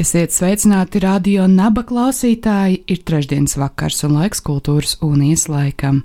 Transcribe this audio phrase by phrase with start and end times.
[0.00, 5.98] Esiet sveicināti radio naba klausītāji, ir trešdienas vakars un laiks kultūras unijas laikam.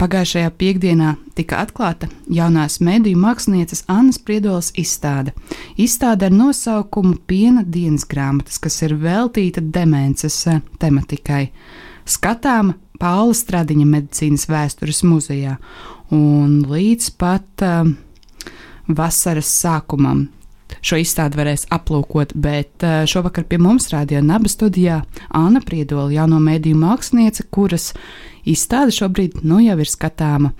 [0.00, 5.34] Pagājušajā piekdienā tika atklāta jaunās mediju mākslinieces Annas Priedolas izstāde.
[5.76, 11.50] Izstāde ar nosaukumu Piena dienas grāmatas, kas ir veltīta demences eh, tematikai.
[12.08, 15.58] Skatāma Paula Stradiņa medicīnas vēstures muzejā
[16.16, 17.92] un līdz pat uh,
[18.88, 20.30] vasaras sākumam
[20.84, 26.40] šo izstādi varēs aplūkot, bet eh, šovakar pie mums rādījā Naba studijā Anna Priedola, jauno
[26.42, 27.92] mēdīju māksliniece, kuras
[28.44, 30.52] izstāde šobrīd nu jau ir skatāma.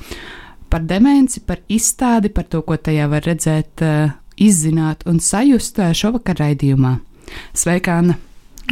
[0.73, 5.93] Par demenci, par izstādi, par to, ko tajā var redzēt, eh, izzināt un sajust eh,
[5.95, 6.99] šovakar raidījumā.
[7.55, 8.21] Sveika, Anna!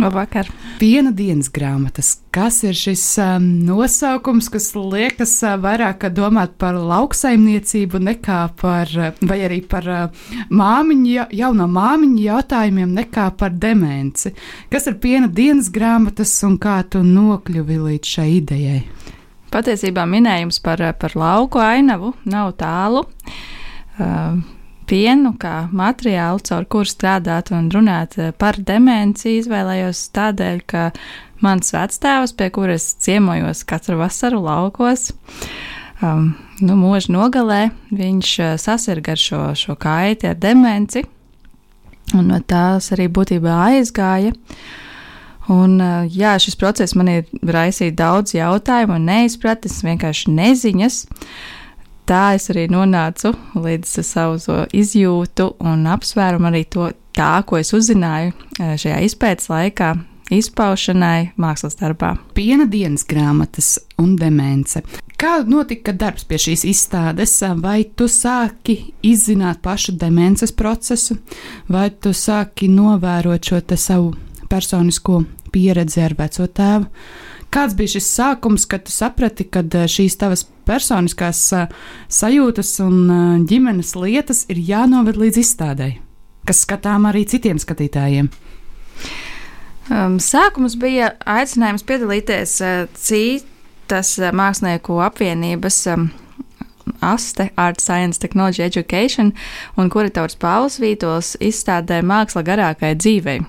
[0.01, 0.49] Labvakar!
[0.81, 2.15] Piena dienas grāmatas.
[2.33, 9.11] Kas ir šis um, nosaukums, kas liekas uh, vairāk domāt par lauksaimniecību nekā par, uh,
[9.29, 14.33] vai arī par uh, māmiņu, jauno māmiņu jautājumiem, nekā par demenci?
[14.73, 18.81] Kas ir piena dienas grāmatas un kā tu nokļuvi līdz šai idejai?
[19.53, 23.05] Patiesībā minējums par, par lauku ainavu nav tālu.
[24.01, 24.41] Uh,
[24.89, 30.91] pienu kā materiālu, caur kuru strādāt un runāt eh, par demenci, izvēlējos tādēļ, ka
[31.43, 35.11] mans vectēvs, pie kuras ciemojos katru vasaru laukos,
[36.03, 37.63] um, nu, mūža nogalē,
[37.95, 41.05] viņš eh, sasirga ar šo, šo kaiti, ar demenci,
[42.17, 44.35] un no tās arī būtībā aizgāja.
[45.51, 51.03] Un, eh, jā, šis process man ir raisījis daudz jautājumu un neizpratnes, vienkārši neziņas.
[51.07, 51.59] Uh,
[52.09, 58.33] tā es arī nonācu līdz savu izjūtu un apsvērumu arī to tā, ko es uzzināju
[58.33, 59.95] eh, šajā izpētes laikā.
[60.33, 62.15] Izpaušanai mākslas darbā.
[62.33, 64.81] Piena dienas grāmatas un demence.
[65.21, 67.35] Kā notika darbs pie šīs izstādes?
[67.61, 71.19] Vai tu sāki izzināt pašu demences procesu,
[71.69, 74.15] vai tu sāki novērot šo savu
[74.49, 75.21] personisko
[75.53, 76.89] pieredzi ar veco tēvu?
[77.53, 81.67] Kāds bija šis sākums, kad tu saprati, ka eh, šīs tavas personiskās uh,
[82.09, 85.99] sajūtas un uh, ģimenes lietas ir jānoved līdz izstādēji,
[86.49, 88.31] kas skatām arī citiem skatītājiem.
[89.91, 96.07] Um, sākums bija aicinājums piedalīties uh, citas uh, mākslinieku apvienības um,
[97.03, 99.35] ASTE, Art Science Technology Education,
[99.77, 103.43] un kurators Pāvils Vītols izstādē Māksla garākai dzīvei.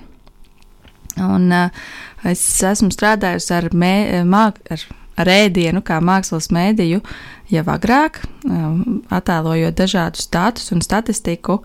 [1.22, 1.86] Un, uh,
[2.30, 3.94] es esmu strādājusi ar, mē,
[4.28, 4.84] māk, ar
[5.20, 7.00] ar ēdienu, kā mākslas mēdīju,
[7.52, 11.60] jau agrāk, um, attēlojot dažādus datus un statistiku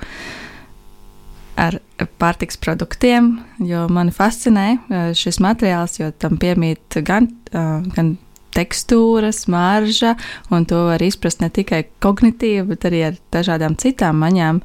[1.59, 1.79] ar
[2.21, 3.33] pārtiks produktiem,
[3.65, 8.15] jo mani fascinē uh, šis materiāls, jo tam piemīt gan, uh, gan
[8.55, 10.15] tekstūra, smarža,
[10.53, 14.61] un to var izprast ne tikai kognitīvi, bet arī ar dažādām citām maņām.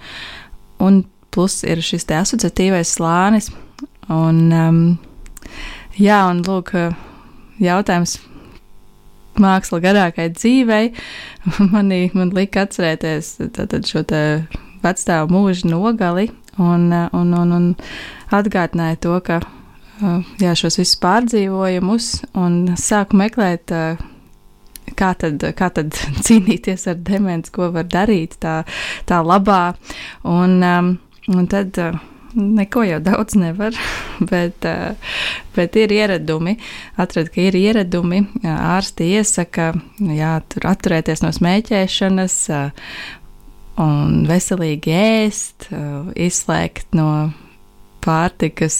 [0.84, 1.02] Un
[1.34, 3.50] plus ir šis te asociatīvais slānis.
[4.12, 4.80] Un, um,
[6.00, 6.72] jā, un lūk,
[7.62, 8.18] jautājums
[9.40, 10.92] māksla garākai dzīvei,
[11.74, 14.22] manī, man lika atcerēties tātad šo te
[14.84, 16.28] vecstāvu mūža nogali
[16.60, 17.68] un, un, un, un
[18.34, 19.40] atgādināja to, ka
[20.42, 22.10] jā, šos visus pārdzīvojumus
[22.40, 23.72] un sāku meklēt,
[24.98, 25.94] kā tad, kā tad
[26.26, 28.62] cīnīties ar demenci, ko var darīt tā,
[29.08, 29.74] tā labā.
[30.28, 31.78] Un, un tad
[32.34, 33.76] neko jau daudz nevar,
[34.30, 34.94] bet, eh,
[35.56, 36.56] bet ir ieradumi.
[37.00, 38.24] Atradu, ka ir ieradumi.
[38.44, 39.72] Ārsti iesaka,
[40.14, 42.90] jā, tur atturēties no smēķēšanas eh,
[43.84, 47.08] un veselīgi ēst, eh, izslēgt no
[48.04, 48.76] pārtikas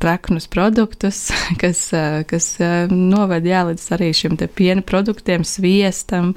[0.00, 1.22] traknus produktus,
[1.62, 1.82] kas,
[2.30, 2.48] kas
[2.92, 6.34] noved jā, līdz arī šim piena produktiem, sviestam,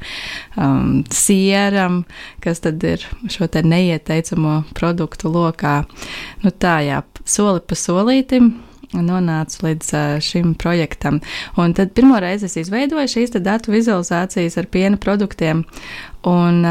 [0.58, 2.04] um, sieram,
[2.44, 5.82] kas tad ir šo te neieteicamo produktu lokā.
[6.44, 8.54] Nu tā jā, soli pa solītim
[8.94, 9.90] nonācu līdz
[10.22, 11.20] šim projektam.
[11.58, 15.64] Un tad pirmo reizi es izveidoju šīs datu vizualizācijas ar piena produktiem
[16.30, 16.64] un,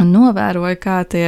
[0.00, 1.26] un novēroju, kā tie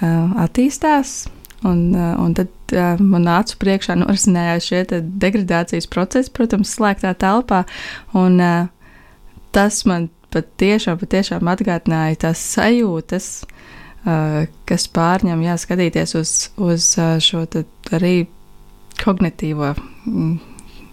[0.00, 1.22] attīstās
[1.62, 4.80] Un, eh, un tad uh, man acu priekšā norisinājās šie
[5.20, 7.64] degradācijas procesi, protams, slēgtā telpā.
[8.16, 8.70] Un, uh,
[9.52, 13.32] tas man patiešām, patiešām atgādināja tās sajūtas,
[14.70, 16.86] kas pārņem, jā, skatīties uz, uz
[17.20, 17.42] šo
[17.92, 18.14] arī
[19.02, 20.30] kognitīvo mm,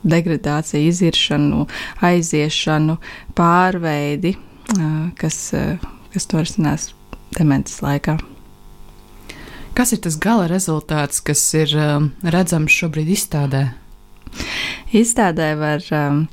[0.03, 1.67] degradāciju, iziršanu,
[2.03, 2.97] aiziešanu,
[3.37, 4.33] pārveidi,
[5.21, 5.39] kas,
[6.15, 6.89] kas norisinās
[7.37, 8.17] demences laikā.
[9.77, 13.67] Kas ir tas gala rezultāts, kas ir um, redzams šobrīd izstādē?
[14.97, 16.23] Izstādē var um,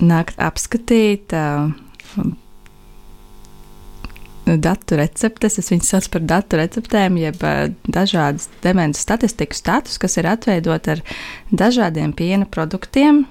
[0.00, 1.74] nākt apskatīt um,
[4.46, 5.58] datu receptes.
[5.60, 10.88] Es viņus saucu par datu receptēm, jeb uh, dažādas demences statistikas status, kas ir atveidot
[10.94, 11.04] ar
[11.52, 13.26] dažādiem piena produktiem.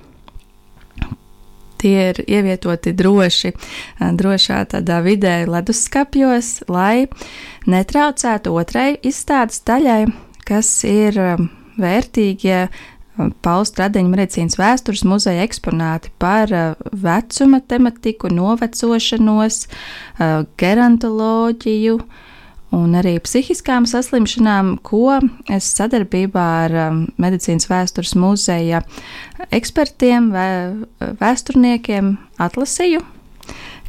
[1.84, 7.10] Tie ir ievietoti droši, uh, drošā tādā vidē leduskapjos, lai
[7.68, 10.06] netraucētu otrai izstādes daļai,
[10.48, 11.20] kas ir
[11.80, 12.66] vērtīgie
[13.46, 22.00] Pauls Stradiņa medicīnas vēstures muzeja eksponāti par uh, vecuma tematiku, novecošanos, uh, gerontoloģiju
[22.74, 25.20] un arī psihiskām saslimšanām, ko
[25.52, 28.84] es sadarbībā ar um, medicīnas vēstures muzeja
[29.54, 30.32] ekspertiem,
[31.22, 33.04] vēsturniekiem atlasīju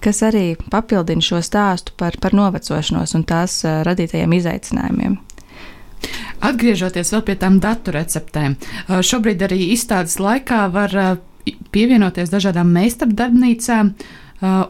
[0.05, 5.15] kas arī papildina šo stāstu par, par novecošanos un tās uh, radītajiem izaicinājumiem.
[6.45, 8.59] Atgriežoties vēl pie tām datu receptēm,
[9.01, 10.93] šobrīd arī izstādes laikā var
[11.73, 13.95] pievienoties dažādām meistardarbnīcām.
[13.95, 14.24] Uh,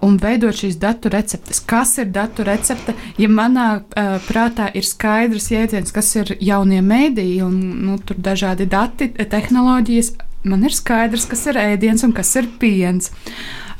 [0.05, 1.61] un veidot šīs datu receptes.
[1.65, 2.95] Kas ir datu recepte?
[3.21, 8.69] Ja manā uh, prātā ir skaidrs jēdziens, kas ir jaunie mēdīji un nu, tur dažādi
[8.71, 10.13] dati, tehnoloģijas,
[10.51, 13.11] man ir skaidrs, kas ir ēdiens un kas ir piens.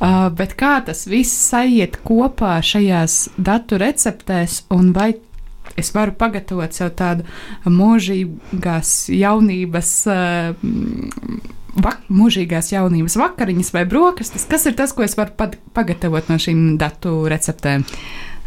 [0.01, 5.13] Uh, bet kā tas viss sajiet kopā šajās datu receptēs un vai
[5.81, 7.25] es varu pagatavot sev tādu
[7.71, 9.93] mūžīgās jaunības.
[10.11, 14.47] Uh, Vak, mūžīgās jaunības vakariņas vai brokastis.
[14.51, 15.35] Kas ir tas, ko es varu
[15.75, 17.87] pagatavot no šīm datu receptēm?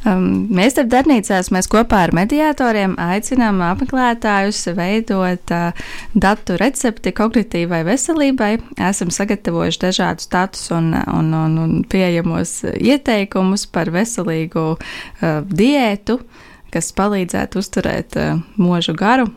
[0.07, 7.81] Um, mēs ar darbnīcās mēs kopā ar mediatoriem aicinām apmeklētājus veidot uh, datu recepti kognitīvai
[7.89, 8.51] veselībai.
[8.89, 16.21] Esam sagatavojuši dažādus datus un, un, un, un pieejamos ieteikumus par veselīgu uh, diētu.
[16.21, 19.29] Uh, kas palīdzētu uzturēt uh, mūžu garu.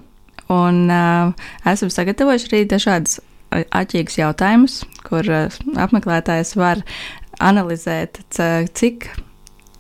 [0.50, 3.20] Un uh, esam sagatavojuši arī dažādas
[3.50, 6.84] aķīgas jautājumus, kur uh, apmeklētājs var
[7.40, 8.20] analizēt,
[8.76, 9.08] cik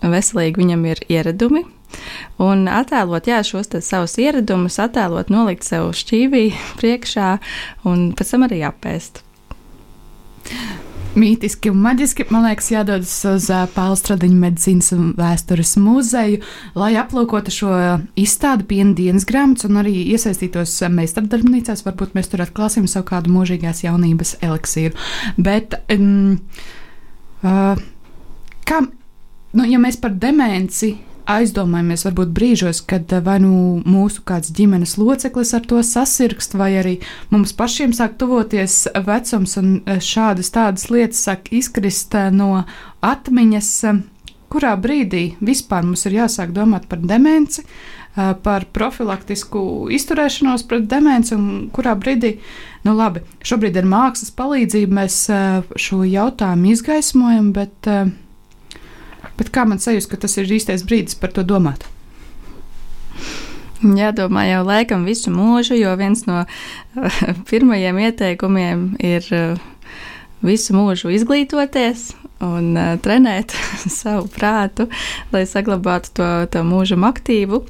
[0.00, 1.66] veselīgi viņam ir ieradumi.
[2.40, 6.44] Un attēlot jā, šos savus ieradumus, attēlot, nolikt sev šķīvī
[6.80, 7.32] priekšā
[7.90, 9.24] un pēc tam arī apēst
[11.18, 12.26] mītiski un maģiski.
[12.30, 16.40] Man liekas, jādodas uz Pāvila Stradiņa medicīnas un vēstures muzeju,
[16.78, 17.72] lai aplūkotu šo
[18.20, 21.84] izstādi piena dienas grāmatas un arī iesaistītos meistardarbnīcās.
[21.86, 24.96] Varbūt mēs tur atklāsim savu kādu mūžīgās jaunības eliksīru.
[25.40, 26.38] Bet, um,
[27.42, 27.74] uh,
[28.68, 28.82] kā,
[29.54, 30.94] nu, ja mēs par demenci
[31.38, 36.72] aizdomājamies varbūt brīžos, kad eh, vai nu mūsu kāds ģimenes loceklis ar to sasirgst, vai
[36.80, 36.96] arī
[37.32, 42.64] mums pašiem sāk tuvoties vecums un eh, šādas tādas lietas sāk izkrist eh, no
[43.06, 43.70] atmiņas,
[44.50, 47.62] kurā brīdī vispār mums ir jāsāk domāt par demenci,
[48.42, 49.60] par profilaktisku
[49.94, 52.32] izturēšanos pret demenci, un kurā brīdī,
[52.82, 55.20] nu labi, šobrīd ar mākslas palīdzību mēs
[55.78, 57.86] šo jautājumu izgaismojam, bet
[59.40, 61.86] Bet kā man sajūta, ka tas ir īstais brīdis par to domāt?
[63.80, 66.42] Jādomā jau laikam visu mūžu, jo viens no
[67.48, 69.62] pirmajiem ieteikumiem ir uh,
[70.44, 72.10] visu mūžu izglītoties
[72.44, 73.56] un uh, trenēt
[74.00, 74.90] savu prātu,
[75.32, 77.64] lai saglabātu to, to mūžam aktīvu.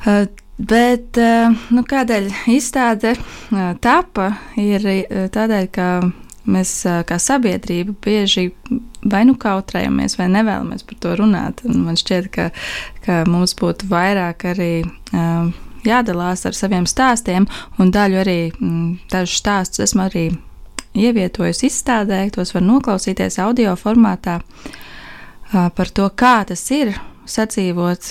[0.00, 0.24] Uh,
[0.60, 1.16] Bet
[1.72, 3.14] nu, kādēļ izstāde
[3.80, 4.26] tapa,
[4.60, 4.84] ir
[5.32, 5.86] tādēļ, ka
[6.48, 6.72] mēs
[7.08, 8.50] kā sabiedrība bieži
[9.04, 11.64] vai nu kautrējamies, vai nevēlamies par to runāt.
[11.68, 12.50] Un man šķiet, ka,
[13.04, 14.72] ka mums būtu vairāk arī.
[15.14, 17.46] Uh, Jādalās ar saviem stāstiem,
[17.80, 18.34] un daļu arī
[19.08, 20.26] dažus stāstus esmu arī
[20.92, 26.92] ievietojis izstādē, tos var noklausīties audio formātā uh, par to, kā tas ir
[27.24, 28.10] sadzīvot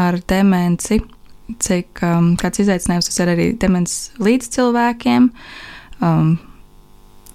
[0.00, 1.02] ar demenci,
[1.60, 5.28] cik um, kāds izaicinājums tas ir arī demences līdzcilvēkiem.
[6.00, 6.38] Um,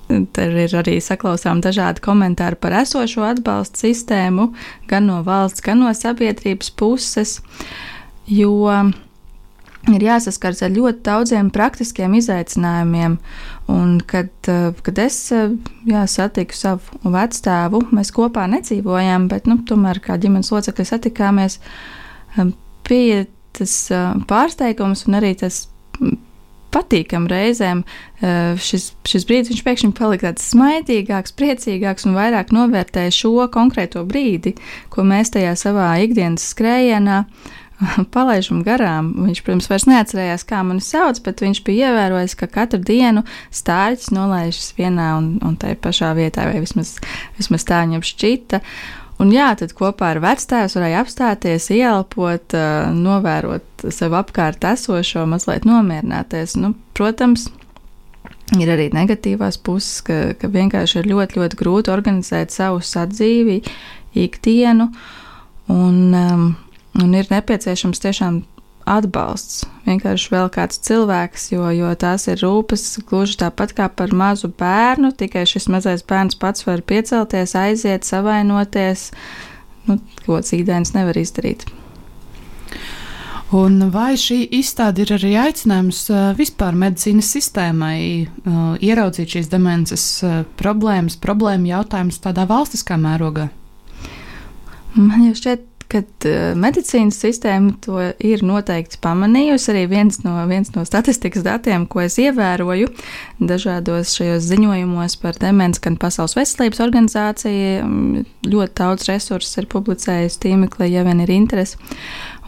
[0.08, 4.52] Tur ir arī saklausām dažādi komentāri par esošo atbalstu sistēmu,
[4.90, 7.40] gan no valsts, gan no sabiedrības puses,
[8.30, 8.54] jo
[9.94, 13.18] ir jāsaskars ar ļoti daudziem praktiskiem izaicinājumiem.
[13.74, 14.32] Un kad,
[14.86, 20.90] kad es jā, satiku savu vecstāvu, mēs kopā nedzīvojām, bet nu, tomēr kā ģimenes locekļi
[20.92, 21.60] satikāmies,
[22.86, 23.26] bija
[23.58, 23.78] tas
[24.30, 25.66] pārsteigums un arī tas
[26.75, 27.84] patīkami reizēm.
[28.22, 34.05] Eh, šis, šis brīdis viņš pēkšņi palika tāds smaidīgāks, priecīgāks un vairāk novērtēja šo konkrēto
[34.08, 34.55] brīdi,
[34.94, 37.24] ko mēs tajā savā ikdienas skrējienā
[38.15, 39.12] palaižam garām.
[39.25, 44.13] Viņš, protams, vairs neatcerējās, kā mani sauc, bet viņš bija ievērojis, ka katru dienu stārķis
[44.15, 46.96] nolaižas vienā un, un tai pašā vietā, vai vismaz,
[47.39, 48.62] vismaz tā viņam šķita.
[49.24, 52.55] Un jā, tad kopā ar vectēvu varēja apstāties, ieelpot,
[52.98, 56.57] novērot sev apkārt esošo, mazliet nomierināties.
[56.60, 57.48] Nu, protams,
[58.60, 63.62] ir arī negatīvās puses, ka, ka vienkārši ir ļoti, ļoti grūti organizēt savu sadzīvi,
[64.25, 64.89] ikdienu,
[65.72, 66.45] un, um,
[67.00, 68.43] un ir nepieciešams tiešām
[68.89, 69.65] atbalsts.
[69.86, 75.12] Vienkārši vēl kāds cilvēks, jo, jo tās ir rūpes gluži tāpat kā par mazu bērnu,
[75.18, 79.12] tikai šis mazais bērns pats var piecelties, aiziet, savainoties.
[79.86, 81.68] Nu, ko cīdēns nevar izdarīt.
[83.54, 86.00] Un vai šī izstāde ir arī aicinājums
[86.39, 88.00] vispār medicīnas sistēmai
[88.82, 90.08] ieraudzīt šīs demences
[90.58, 93.51] problēmas, problēmu jautājumus tādā valstiskā mērogā?
[94.98, 96.01] Man jau šķiet, ka
[96.60, 99.70] medicīnas sistēma to ir noteikti pamanījusi.
[99.74, 102.89] Arī viens no, viens no statistikas datiem, ko es ievēroju
[103.39, 107.86] dažādos šajos ziņojumos par demenci, gan Pasaules veselības organizācija
[108.50, 111.80] ļoti daudz resursus ir publicējusi tīmeklī, ja vien ir interesi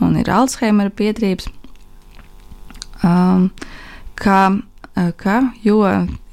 [0.03, 1.49] un ir Alzheimera piedrības.
[3.05, 3.51] Um,
[4.17, 4.39] ka,
[4.97, 5.83] uh, ka, jo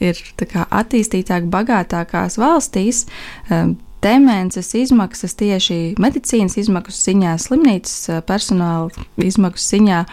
[0.01, 3.05] ir kā, attīstītāk, bagātākās valstīs,
[3.53, 10.05] um, demences izmaksas tieši medicīnas izmaksu ziņā, slimnīcas uh, personāla izmaksu ziņā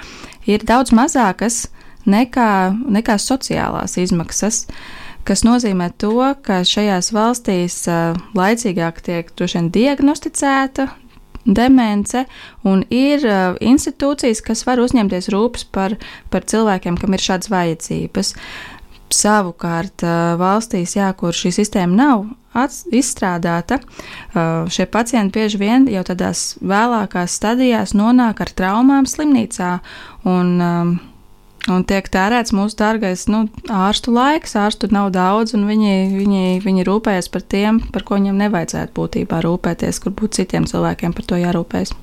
[0.50, 1.66] ir daudz mazākas
[2.10, 2.50] nekā,
[2.98, 4.66] nekā sociālās izmaksas.
[5.28, 9.30] Tas nozīmē to, ka šajās valstīs uh, laicīgāk tiek
[9.76, 10.88] diagnosticēta
[11.46, 12.26] demence,
[12.64, 15.98] un ir uh, institūcijas, kas var uzņemties rūpes par,
[16.34, 18.36] par cilvēkiem, kam ir šādas vajadzības.
[19.12, 20.06] Savukārt,
[20.40, 22.26] valstīs, jā, kur šī sistēma nav
[22.96, 23.80] izstrādāta,
[24.72, 29.78] šie pacienti bieži vien jau tādās vēlākās stadijās nonāk ar traumām slimnīcā.
[30.28, 31.00] Un,
[31.70, 36.86] Un tiek tērēts mūsu dārgais nu, ārstu laiks, ārstu nav daudz, un viņi, viņi, viņi
[36.88, 41.38] rūpējas par tiem, par ko viņam nevajadzētu būtībā rūpēties, kur būtu citiem cilvēkiem par to
[41.38, 41.94] jārūpējas.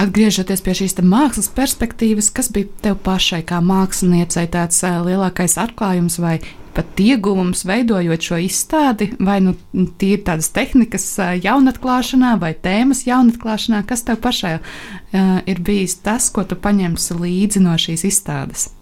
[0.00, 6.38] Atgriežoties pie šīs mākslas perspektīvas, kas bija tev pašai, kā māksliniecei, tāds lielākais atklājums vai
[6.74, 11.06] pat ieguvums veidojot šo izstādi, vai nu tīri tādas tehnikas
[11.44, 17.62] jaunatklāšanā, vai tēmas jaunatklāšanā, kas tev pašai uh, ir bijis tas, ko tu paņemsi līdzi
[17.62, 18.72] no šīs izstādes?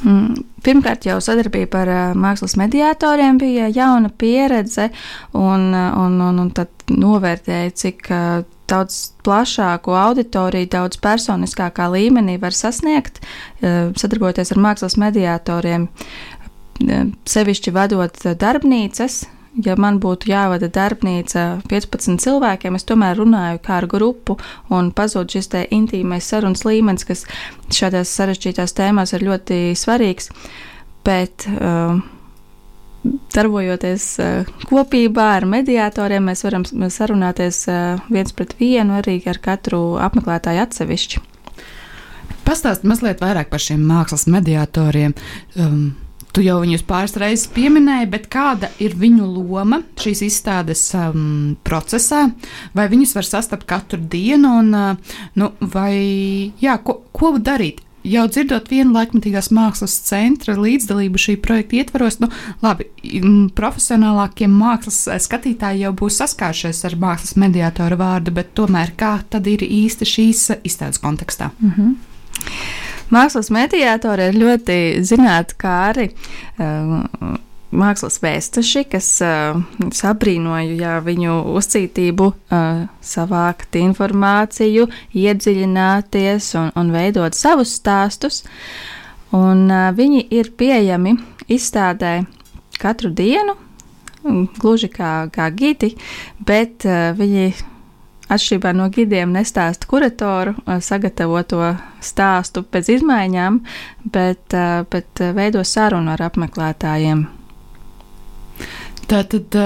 [0.00, 4.88] Mm, pirmkārt, jau sadarbība ar mākslas mediatoriem bija jauna pieredze,
[5.36, 8.08] un, un, un, un tad novērtēja, cik
[8.70, 13.20] daudz plašāku auditoriju, daudz personiskākā līmenī var sasniegt,
[13.60, 19.26] eh, sadarbojoties ar mākslas mediatoriem, eh, sevišķi vadot darbnīcas.
[19.64, 24.38] Ja man būtu jāvada darbnīca 15 cilvēkiem, es tomēr runāju kā ar grupu
[24.70, 27.24] un pazūd šis te intīmais sarunas līmenis, kas
[27.68, 30.30] šādās sarežģītās tēmās ir ļoti svarīgs.
[31.02, 31.98] Bet uh,
[33.04, 39.96] darbojoties uh, kopībā ar mediatoriem, mēs varam sarunāties uh, viens pret vienu arī ar katru
[40.02, 41.24] apmeklētāju atsevišķi.
[42.44, 45.14] Pastāst mazliet vairāk par šiem mākslas mediatoriem.
[45.54, 45.92] Um,
[46.34, 52.26] tu jau viņus pāris reizes pieminēji, bet kāda ir viņu loma šīs izstādes um, procesā?
[52.76, 55.94] Vai viņus var sastapt katru dienu, un uh, nu, vai,
[56.62, 57.82] jā, ko, ko darīt?
[58.06, 62.30] Jau dzirdot vienu laikmatīgās mākslas centra līdzdalību šī projekta ietvaros, nu,
[62.64, 62.88] labi,
[63.56, 69.50] profesionālākie mākslas eh, skatītāji jau būs saskāršies ar mākslas mediātoru vārdu, bet tomēr kā tad
[69.50, 71.50] ir īsti šīs eh, izstādes kontekstā?
[71.60, 71.94] Mm -hmm.
[73.10, 76.10] Mākslas mediātori ir ļoti zinātnīgi.
[76.60, 77.38] Uh,
[77.70, 79.60] mākslas vēstuši, kas uh,
[79.94, 88.42] sabrīnoju jā, viņu uzcītību, uh, savākt informāciju, iedziļināties un, un veidot savus stāstus.
[89.36, 91.16] Un, uh, viņi ir pieejami
[91.50, 92.20] izstādē
[92.80, 93.56] katru dienu,
[94.60, 95.94] gluži kā, kā gidi,
[96.46, 97.52] bet uh, viņi
[98.30, 100.54] atšķirībā no gidiem nestāsta kuratoru
[100.86, 103.58] sagatavoto stāstu pēc izmaiņām,
[104.14, 104.54] bet,
[104.92, 107.26] bet veido sarunu ar apmeklētājiem.
[109.10, 109.56] Tātad,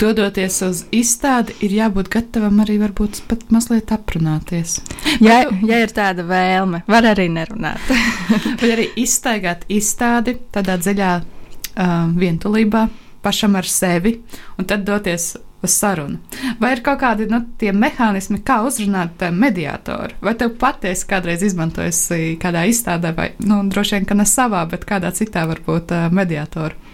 [0.00, 4.78] dodoties uz izstādi, ir jābūt gatavam arī varbūt pat mazliet aprunāties.
[5.20, 7.92] Ja, ja ir tāda vēlme, var arī nerunāt.
[8.62, 12.86] Vai arī izstaigāt izstādi tādā dziļā uh, vientulībā,
[13.20, 14.16] pašam ar sevi,
[14.56, 16.16] un tad doties uz sarunu.
[16.60, 17.42] Vai ir kaut kādi nu,
[17.76, 20.16] mehānismi, kā uzrunāt mediātoru?
[20.24, 22.06] Vai tev patiesi kādreiz izmantojas
[22.40, 26.88] kādā izstādē, vai nu, droši vien, ka ne savā, bet kādā citā varbūt mediātoru?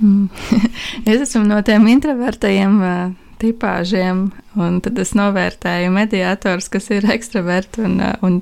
[0.00, 0.28] Mm.
[1.10, 2.78] es esmu no tiem introvertajiem
[3.42, 8.40] tipāžiem, un tad es novērtēju mediātors, kas ir ekstraverti un, un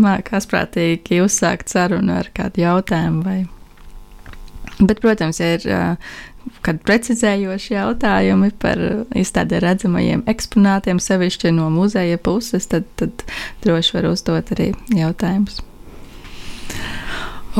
[0.00, 3.22] mākās prātīgi uzsākt sarunu ar kādu jautājumu.
[3.26, 3.38] Vai...
[4.80, 5.68] Bet, protams, ja ir
[6.64, 8.80] kad precizējoši jautājumi par
[9.16, 13.24] izstādē redzamajiem eksponātiem, sevišķi no muzeja puses, tad, tad
[13.64, 15.62] droši var uzdot arī jautājumus.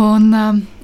[0.00, 0.32] Un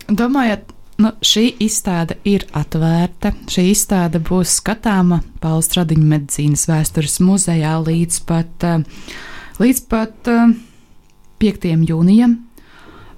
[0.06, 0.70] domājot
[1.00, 3.32] Nu, šī izstāde ir atvērta.
[3.48, 8.84] Šī izstāde būs skatāma Pāvila Stradiņa medicīnas vēstures muzejā līdz pat, eh,
[9.62, 10.30] līdz pat
[11.40, 11.72] 5.
[11.72, 12.36] Eh, jūnijam.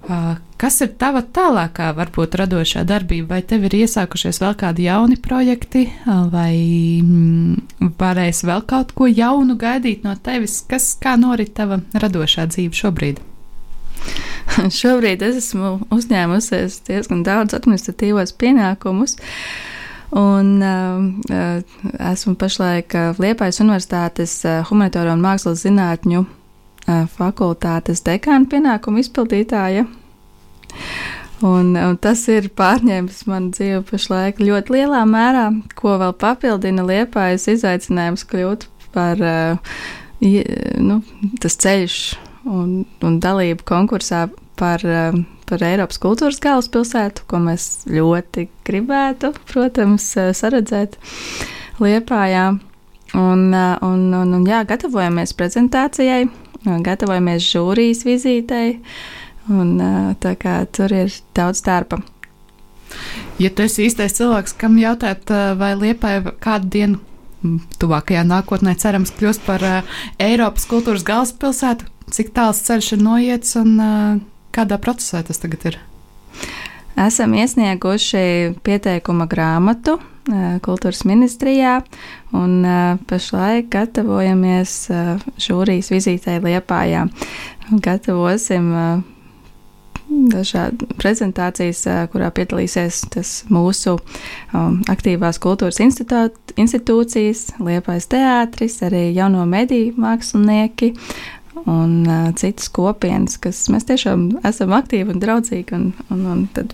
[0.09, 5.17] Eh, kas ir tava tālākā, varbūt radošā darbība, vai tev ir iesākušies vēl kādi jauni
[5.17, 10.63] projekti, vai mm, varēs vēl kaut ko jaunu gaidīt no tevis?
[10.69, 13.32] Kas, kā norit tava radošā dzīve šobrīd?
[14.81, 19.17] Šobrīd es esmu uzņēmusies diezgan daudz administratīvos pienākumus.
[20.13, 21.63] Un uh,
[22.11, 29.87] esmu pašlaik uh, Liepājas Universitātes uh, Humanitāro un Mākslas zinātņu uh, fakultātes dekāna pienākumu izpildītāja.
[31.43, 35.49] Un, un tas ir pārņēmis manu dzīvi pašlaik ļoti lielā mērā,
[35.81, 39.73] ko vēl papildina Liepājas izaicinājums kļūt par uh,
[40.21, 41.01] nu,
[41.41, 41.99] tas ceļš
[42.49, 44.27] un, un dalību konkursā
[44.59, 50.99] par, um, par Eiropas kultūras galvaspilsētu, ko mēs ļoti gribētu, protams, uh, saredzēt
[51.83, 52.53] Liepājā.
[53.13, 56.25] Un, uh, un, un, un jā, gatavojamies prezentācijai,
[56.65, 58.79] gatavojamies žūrijas vizītei,
[59.53, 59.75] un
[60.23, 61.99] tā kā tur ir daudz darba.
[63.43, 67.01] Ja tu esi īstais cilvēks, kam jautāt, vai Liepāja kādu dienu
[67.83, 69.65] tuvākajā nākotnē cerams kļūst par
[70.23, 73.77] Eiropas kultūras galvaspilsētu, cik tāls ceļš ir noiets un
[74.53, 75.79] kādā procesā tas tagad ir?
[77.01, 79.97] Esam iesnieguši pieteikuma grāmatu
[80.63, 81.81] kultūras ministrijā
[82.37, 82.61] un
[83.09, 84.75] pašlaik gatavojamies
[85.41, 87.07] žūrijas vizītei Liepājā.
[87.83, 88.71] Gatavosim
[90.13, 100.93] dažādas prezentācijas, kurā piedalīsies mūsu um, aktīvās kultūras institūcijas, Liepais teātris, arī jauno mediju mākslinieki
[101.65, 106.73] un uh, citas kopienas, kas mēs tiešām esam aktīvi un draudzīgi, un, un, un tad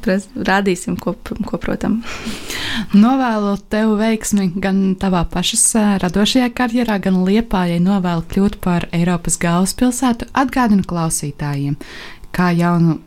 [0.48, 1.14] rādīsim, ko,
[1.48, 2.00] ko protam.
[3.04, 5.66] Novēlu tev veiksmi gan tavā pašas
[6.04, 10.30] radošajā karjerā, gan liepājai novēlu kļūt par Eiropas galvaspilsētu.
[10.38, 11.76] Atgādinu klausītājiem,
[12.34, 12.98] kā jau nu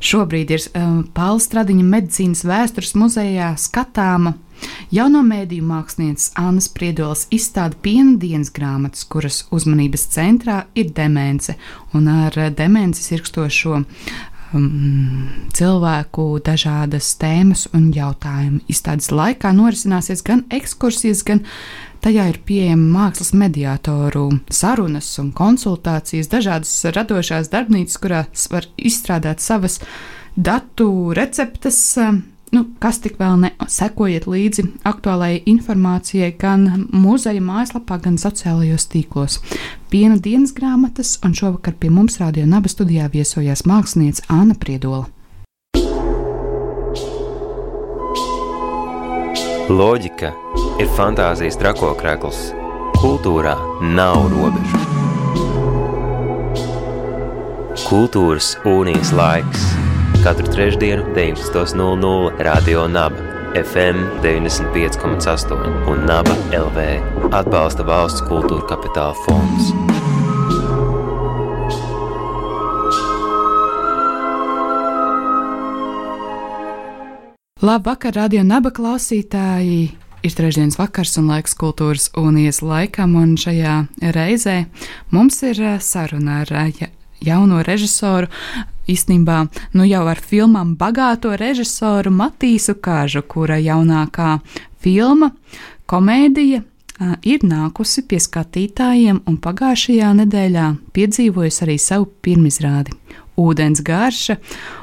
[0.00, 4.34] šobrīd ir um, Pāvila Stradiņa medicīnas vēstures muzejā skatāma
[4.90, 11.54] Jauno mēdīju mākslinieces Annas Priedolas izstāda piena dienas grāmatas, kuras uzmanības centrā ir demence
[11.94, 13.80] un ar demences irkstošo
[14.54, 18.64] um, cilvēku dažādas tēmas un jautājumi.
[18.70, 21.44] Izstādes laikā norisināsies gan ekskursijas, gan
[22.04, 29.80] tajā ir pieejama mākslas mediātoru sarunas un konsultācijas, dažādas radošās darbnīcas, kurās var izstrādāt savas
[30.36, 31.82] datu receptes
[32.54, 39.38] nu, kas tik vēl ne sekojiet līdzi aktuālajai informācijai gan muzeja mājaslapā, gan sociālajos tīklos.
[39.90, 45.08] Piena dienas grāmatas, un šovakar pie mums Rādio Naba studijā viesojās mākslinieca Anna Priedola.
[49.70, 50.32] Loģika
[50.82, 52.48] ir fantāzijas trakokrekls.
[52.98, 53.54] Kultūrā
[53.94, 54.80] nav robežu.
[57.86, 59.70] Kultūras unijas laiks
[60.24, 63.16] katru trešdienu 19.00 Radio Naba
[63.54, 66.78] FM 95,8 un Naba LV
[67.34, 69.72] atbalsta valsts kultūra kapitāla fonds.
[77.60, 79.90] Labvakar, radio naba klausītāji!
[80.20, 83.74] Ir trešdienas vakars un laiks kultūras unijas laikam, un šajā
[84.14, 84.62] reizē
[85.12, 86.88] mums ir eh, saruna ar eh,
[87.24, 88.28] jauno režisoru
[88.92, 89.38] īstenībā
[89.78, 94.38] nu jau ar filmām bagāto režisoru Matīsu Kāžu, kura jaunākā
[94.82, 95.32] filma,
[95.90, 96.62] komēdija,
[97.24, 102.96] ir nākusi pie skatītājiem un pagājušajā nedēļā piedzīvojusi arī savu pirmizrādi-
[103.40, 104.36] Ūdens garša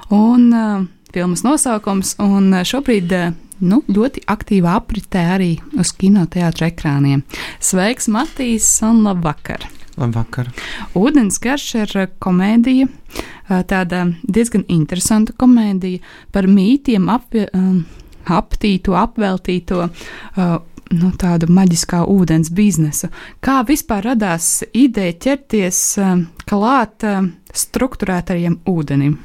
[0.10, 3.14] un uh, filmas nosaukums, un šobrīd
[3.66, 7.24] nu, ļoti aktīvā apritē arī uz kinoteātra ekrāniem.
[7.60, 9.66] Sveiks, Matīs, un labvakar!
[9.98, 10.52] Labvakar!
[10.98, 12.88] Ūdens garš ir komēdija,
[13.70, 17.48] tāda diezgan interesanta komēdija par mītiem apvi,
[18.38, 19.88] aptīto, apveltīto.
[20.88, 23.10] Nu, tādu maģiskā ūdens biznesu.
[23.44, 25.82] Kā vispār radās ideja ķerties
[26.48, 27.04] klāt
[27.66, 29.18] struktūrētajam ūdenim?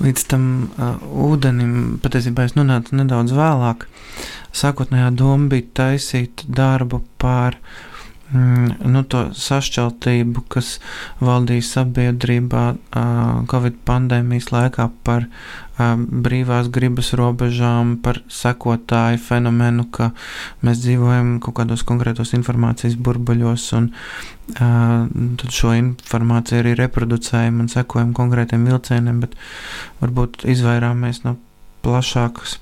[0.00, 0.44] līdz tam
[0.74, 0.98] uh,
[1.30, 3.86] ūdenim patiesībā es nonācu nedaudz vēlāk.
[4.56, 7.89] Sākotnējā doma bija taisīt darbu par mm,
[8.32, 10.76] nu, to sašķeltību, kas
[11.22, 12.64] valdīja sabiedrībā
[13.50, 15.26] Covid pandēmijas laikā par
[15.80, 20.10] brīvās gribas robežām, par sekotāju fenomenu, ka
[20.62, 23.90] mēs dzīvojam kaut kādos konkrētos informācijas burbuļos un
[24.54, 29.38] tad šo informāciju arī reproducējam un sekojam konkrētiem vilcieniem, bet
[30.02, 31.38] varbūt izvairāmies no
[31.84, 32.58] plašākas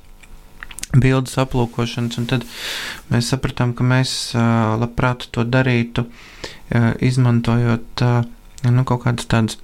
[0.97, 2.45] bildes aplūkošanas, un tad
[3.13, 4.33] mēs sapratām, ka mēs
[4.81, 6.07] labprāt to darītu,
[7.05, 8.05] izmantojot
[8.69, 9.59] nu, kaut kādas tādas,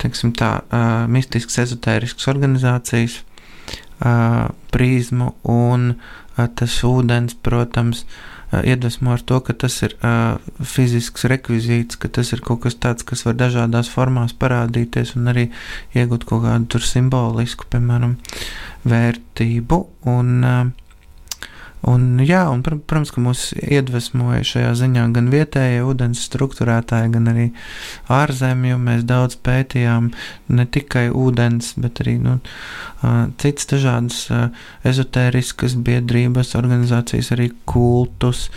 [0.00, 0.58] teiksim tā,
[1.12, 3.20] mistiskas, ezotēriskas organizācijas,
[4.74, 5.90] prizmu, un
[6.34, 12.32] tas ūdens, protams, uh, iedvesmo ar to, ka tas ir uh, fizisks rekvizīts, ka tas
[12.36, 15.48] ir kaut kas tāds, kas var dažādās formās parādīties un arī
[15.96, 18.16] iegūt kaut kādu simbolisku, piemēram,
[18.86, 19.80] vērtību.
[20.14, 20.83] Un, uh,
[21.90, 27.46] un, jā, un, protams, ka mūs iedvesmoja šajā ziņā gan vietējie ūdens struktūrētāji, gan arī
[28.12, 28.80] ārzemju.
[28.80, 30.10] Mēs daudz pētījām
[30.48, 32.38] ne tikai ūdens, bet arī nu,
[33.42, 34.20] citas dažādas
[34.88, 38.48] ezotēriskas biedrības, organizācijas, arī kultus.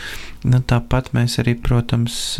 [0.47, 2.37] Nu, tāpat mēs arī, protams,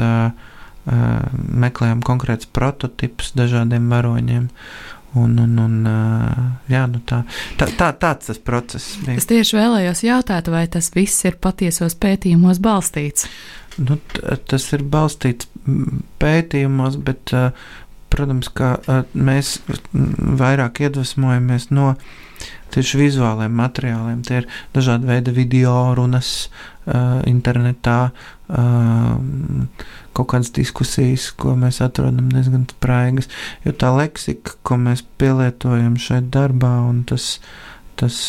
[0.87, 4.47] meklējam konkrētus prototipus dažādiem varoņiem.
[5.17, 5.77] Un, un, un,
[6.69, 7.23] jā, nu tā,
[7.59, 9.17] tā, tā, tāds tas process bija.
[9.17, 13.27] Es tieši vēlējos jautāt, vai tas viss ir patiesos pētījumos balstīts?
[13.77, 13.99] Nu,
[14.49, 15.49] tas ir balstīts
[16.21, 17.33] pētījumos, bet,
[18.17, 18.77] protams, ka
[19.13, 19.59] mēs
[19.93, 21.93] vairāk iedvesmojamies no
[22.73, 24.23] tieši vizuāliem materiāliem.
[24.25, 26.49] Tie ir dažādi veidi video runas
[27.27, 27.99] internetā
[30.17, 33.29] kaut kādas diskusijas, ko mēs atrodam diezgan spraigas.
[33.65, 37.37] Jo tā leksika, ko mēs pielietojam šeit darbā, un tas,
[37.99, 38.19] tas,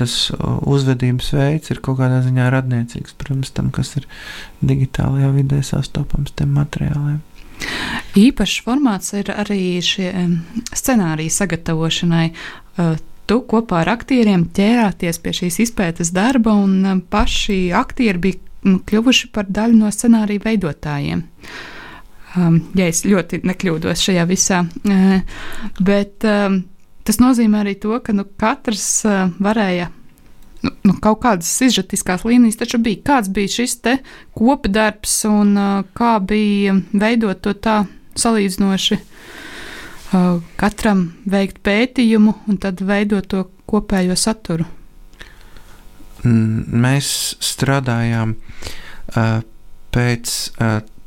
[0.00, 4.08] tas uzvedības veids ir kaut kādā ziņā radniecīgs, protams, tam, kas ir
[4.64, 7.20] digitālajā vidē sastopams tiem materiāliem.
[8.18, 10.10] Īpašs formāts ir arī šie
[10.76, 12.26] scenāriju sagatavošanai.
[13.30, 19.48] Tu kopā ar aktieriem ķērāties pie šīs izpētes darba, un paši aktieri bija kļuvuši par
[19.48, 21.22] daļu no scenārija veidotājiem.
[22.78, 25.40] Ja es ļoti nekļūdos šajā visā, uh,
[25.84, 29.90] bet tas nozīmē arī to, ka nu, katrs uh, varēja
[30.62, 33.02] nu, nu, kaut kādas izžetiskās līnijas taču bija.
[33.06, 33.96] Kāds bija šis te
[34.38, 37.82] kopdarbs un uh, kā bija veidot to tā
[38.18, 44.68] salīdzinoši uh, katram veikt pētījumu un tad veidot to kopējo saturu?
[46.22, 47.08] Mēs
[47.42, 49.40] strādājām uh,
[49.92, 50.36] pēc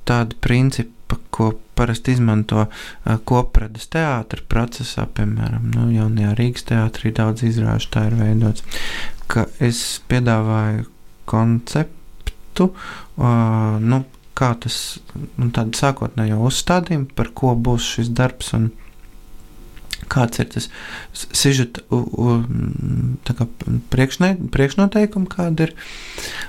[0.05, 0.94] tāda principa,
[1.35, 2.65] ko parasti izmanto
[3.27, 8.63] kopradas teātris procesā, piemēram, nu, jaunajā Rīgas teātrī daudz izrāžu tā ir veidots,
[9.31, 10.87] ka es piedāvāju
[11.29, 14.03] konceptu, uh, nu,
[14.35, 14.79] kā tas,
[15.15, 18.71] nu, tādu sākotnējo uzstādījumu, par ko būs šis darbs un
[20.11, 20.67] kāds ir tas
[21.15, 21.81] sižeta
[23.93, 25.73] priekšne, priekšnoteikumi, kāda ir,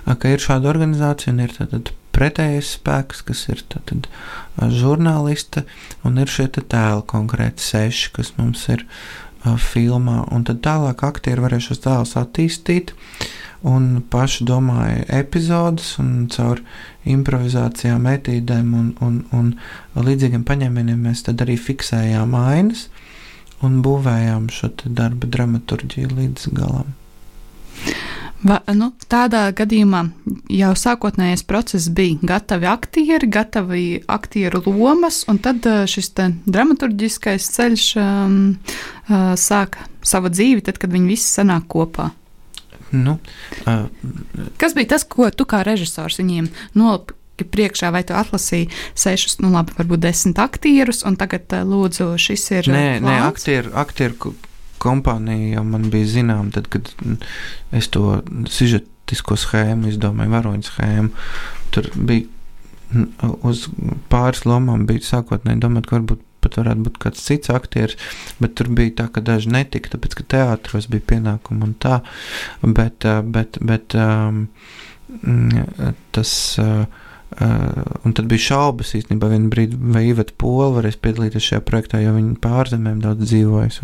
[0.05, 4.09] ka ir šāda organizācija un ir tātad pretējais spēks, kas ir tātad
[4.57, 5.67] žurnāliste,
[6.07, 8.87] un ir šie tēli konkrēti seši, kas mums ir
[9.63, 12.93] filmā, un tad tālāk aktieri varēs šos tēlus attīstīt,
[13.67, 16.63] un paši domāja epizodes, un caur
[17.07, 22.89] improvizācijām, etīdēm un, un, un līdzīgiem paņēmieniem mēs tad arī fiksējām ainas,
[23.65, 26.95] un būvējām šo darba dramaturģiju līdz galam.
[28.45, 30.03] Va, nu, tādā gadījumā
[30.53, 36.13] jau sākotnējais process bija gatavi aktieri, gatavi aktieru lomas, un tad šis
[36.45, 38.39] dramaturgiskais ceļš um,
[39.09, 42.11] uh, sāk savu dzīvi, tad, kad viņi visi sanāk kopā.
[42.93, 43.17] Nu,
[43.65, 43.87] uh,
[44.61, 49.51] Kas bija tas, ko tu kā režisors viņiem nolpi priekšā, vai tu atlasīji sešus, nu
[49.53, 52.71] labi, varbūt desmit aktierus, un tagad lūdzu, šis ir.
[52.73, 53.09] Nē, plāns?
[53.09, 54.37] nē aktieru, aktieru
[54.83, 56.91] kompānija jau man bija zinām, tad, kad
[57.77, 61.27] es to sižetisko schēmu izdomāju, varoņu schēmu.
[61.75, 62.27] Tur bija
[63.47, 63.67] uz
[64.13, 67.99] pāris lomām bija sākotnēji domāt, ka varbūt pat varētu būt kāds cits aktieris,
[68.39, 71.99] bet tur bija tā, ka daži netika, tāpēc, ka teātros bija pienākumi un tā,
[72.63, 74.47] bet, bet, bet um,
[76.15, 76.37] tas.
[76.63, 76.87] Uh,
[77.37, 82.15] un tad bija šaubas īstenībā vienā brīdī, vai Iveta Pola varēs piedalīties šajā projektā, jo
[82.15, 83.81] viņa pārzemēm daudz dzīvojas.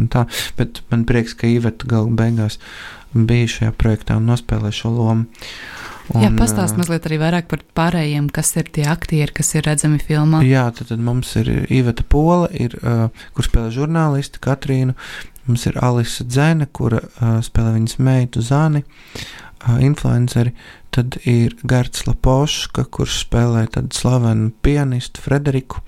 [0.58, 2.60] Bet man prieks, ka Iveta galu beigās
[3.12, 5.46] bija šajā projektā un nospēlēja šo lomu.
[6.12, 10.00] Un, jā, pastāst mazliet arī vairāk par pārējiem, kas ir tie aktieri, kas ir redzami
[10.02, 10.42] filmā.
[10.44, 14.96] Jā, tad, tad mums ir Iveta Pola, ir, uh, kur spēlē žurnālisti Katrīnu,
[15.46, 20.52] mums ir Alisa Dzene, kura uh, spēlē viņas meitu Zani, uh, influenceri,
[20.92, 25.80] Tad ir Gerts Lapoška, kurš spēlē tādu slavenu pianistu Frederiku.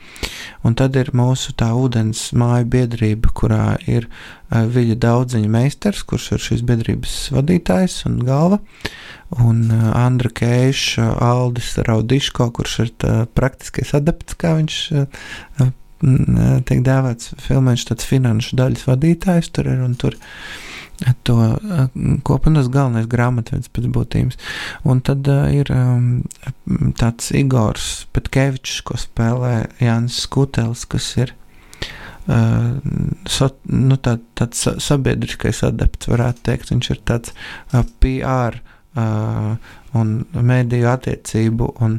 [0.65, 6.31] Un tad ir mūsu tā ūdens māju biedrība, kurā ir uh, Viļa Daudziņa meistars, kurš
[6.39, 8.63] ir šīs biedrības vadītājs un galva.
[9.45, 15.73] Un uh, Andra Keiša, Aldis Raudiško, kurš ir tā, praktiskais adepts, kā viņš uh,
[16.65, 20.17] tiek dēvēts filmēs, tāds finanšu daļas vadītājs tur ir un tur.
[20.17, 20.74] Uh,
[21.27, 21.37] to
[22.27, 24.39] kopanos galvenais grāmatvedis pēc būtības.
[24.87, 26.23] Un tad uh, ir um,
[26.99, 31.35] tāds Igors Petkevičs, ko spēlē Jānis Skutels, kas ir
[32.31, 32.77] uh,
[33.27, 36.75] so, nu, tā, tāds sabiedriskais adepts, varētu teikt.
[36.75, 39.57] Viņš ir tāds uh, PR uh,
[39.99, 41.99] un mēdīju attiecību un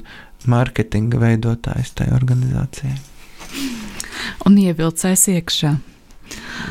[0.49, 2.95] mārketinga veidotājs tajā organizācijā.
[4.45, 5.75] Un ievilcēs iekšā.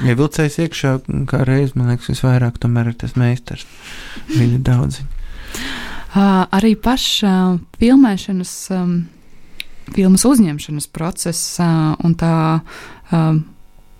[0.04, 0.94] Ja vilcējs iekšā,
[1.30, 3.66] kā reiz, man liekas, visvairāk tomēr ir tas meistars.
[4.32, 5.10] Viņa daudziņa.
[6.14, 8.92] Uh, arī paša uh, filmēšanas, um,
[9.96, 12.36] filmas uzņemšanas process uh, un tā,
[13.10, 13.40] uh,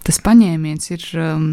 [0.07, 1.49] tas paņēmiens ir um,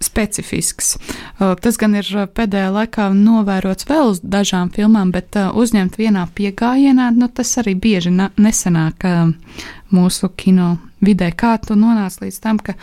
[0.00, 0.92] specifisks.
[1.38, 7.26] Tas gan ir pēdējā laikā novērots vēl uz dažām filmām, bet uzņemt vienā piegājienā, nu,
[7.26, 9.02] tas arī bieži nesenāk
[9.90, 11.30] mūsu kino vidē.
[11.32, 12.74] Kā tu nonāc līdz tam, ka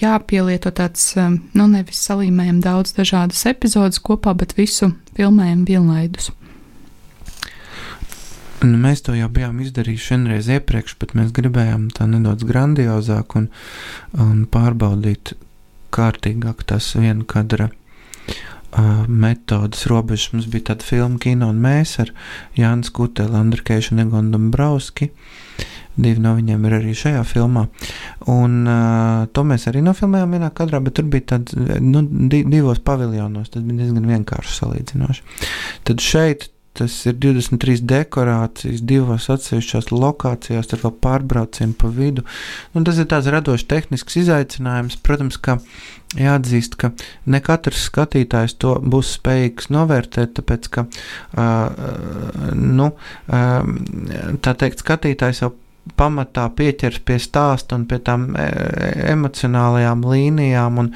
[0.00, 6.32] jāpielieto tāds, nu, nevis salīmējam daudz dažādas epizodes kopā, bet visu filmējam vienlaidus?
[8.64, 13.50] Nu, mēs to jau bijām izdarījuši vienreiz iepriekš, bet mēs gribējām tā nedaudz grandiozāk un,
[14.16, 15.34] un pārbaudīt
[15.94, 20.32] kārtīgāk tas viena kadra uh, metodas robežas.
[20.32, 22.14] Mums bija tāda filma Kino un mēs ar
[22.56, 25.10] Jānis Kutelu, Andru Keišu un Egonu Dombrauski.
[25.94, 27.66] Divi no viņiem ir arī šajā filmā.
[28.32, 32.82] Un, uh, to mēs arī nofilmējām vienā kadrā, bet tur bija tāds nu, di divos
[32.84, 33.52] paviljonos.
[33.54, 35.24] Tas bija diezgan vienkārši salīdzinoši.
[35.86, 42.24] Tad šeit Tas ir 23 dekorācijas, divās atsevišķās lokācijās, ar vēl pārbraucienu pa vidu.
[42.74, 44.96] Nu, tas ir tāds radošs tehnisks izaicinājums.
[45.06, 45.60] Protams, ka
[46.18, 46.90] jāatzīst, ka
[47.30, 50.88] ne katrs skatītājs to būs spējīgs novērtēt, tāpēc ka,
[51.38, 51.84] uh,
[52.58, 55.54] nu, uh, tā teikt, skatītājs jau
[55.98, 58.44] pamatā pieķers pie stāsta un pie tām e,
[59.12, 60.88] emocionālajām līnijām, un,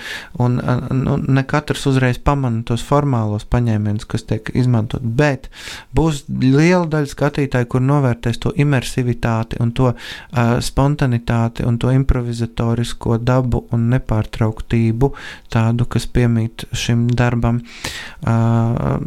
[0.42, 0.56] un
[0.96, 5.04] nu, ne katrs uzreiz pamana tos formālos paņēmienus, kas tiek izmantot.
[5.04, 5.50] Bet
[5.96, 13.20] būs liela daļa skatītāju, kur novērtēs to imersivitāti un to uh, spontanitāti un to improvizatorisko
[13.20, 15.12] dabu un nepārtrauktību,
[15.52, 17.60] tādu, kas piemīt šim darbam.
[18.24, 18.98] Uh,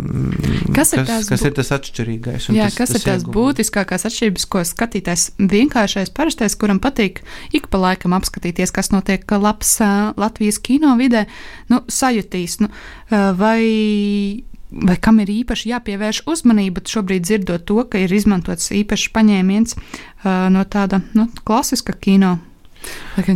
[0.77, 2.51] kas, ir kas, kas ir tas atšķirīgais?
[2.53, 3.35] Jā, tas, kas tas ir tās iegums?
[3.35, 7.21] būtiskākās atšķirības, ko skatītājs vienkārši vienkāršais, parastais, kuram patīk
[7.53, 9.79] ik pa laikam apskatīties, kas notiek labs
[10.17, 11.27] Latvijas kino vidē,
[11.69, 12.69] nu, sajutīs, nu,
[13.09, 19.75] vai vai kam ir īpaši jāpievērš uzmanība šobrīd dzirdot to, ka ir izmantots īpašs paņēmiens
[19.75, 22.37] uh, no tāda nu, klasiska kino.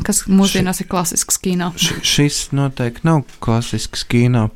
[0.01, 1.73] Kas mūsdienās ir klasisks kino?
[1.75, 4.47] Šis noteikti nav klasisks kino.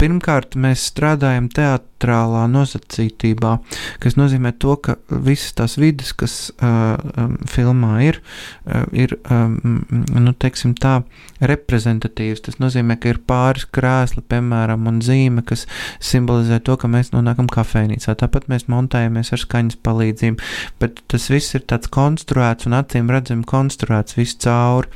[0.00, 1.52] Pirmkārt, mēs strādājam
[2.00, 3.58] teātrālā nosacītībā,
[4.00, 8.20] kas nozīmē to, ka visas tās vidas, kas uh, um, filmā ir,
[8.66, 11.02] uh, ir um, nu, teiksim, tā
[11.40, 12.40] reprezentatīvas.
[12.46, 15.66] Tas nozīmē, ka ir pāris krēsli, piemēram, un zīme, kas
[16.00, 18.16] simbolizē to, ka mēs nonākam kafejnīcā.
[18.20, 23.46] Tāpat mēs montējamies ar skaņas palīdzību, bet tas viss ir tāds konstruēts un acīm redzami
[23.48, 24.88] konstruēts viss cauri,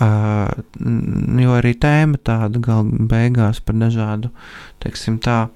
[0.00, 0.52] uh,
[1.40, 4.32] jo arī tēma tāda gal beigās par dažādu,
[4.82, 5.46] teiksim tā,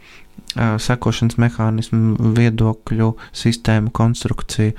[0.57, 3.11] sekošanas mehānismu, viedokļu
[3.43, 4.75] sistēmu, konstrukciju